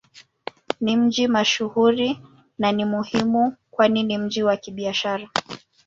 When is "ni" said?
0.81-0.97, 2.71-2.85, 4.03-4.17